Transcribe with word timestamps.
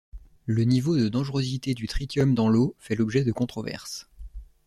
Le 0.47 0.63
niveau 0.63 0.97
de 0.97 1.09
dangerosité 1.09 1.75
du 1.75 1.85
tritium 1.85 2.33
dans 2.33 2.49
l'eau 2.49 2.73
fait 2.79 2.95
l'objet 2.95 3.23
de 3.23 3.31
controverses. 3.31 4.09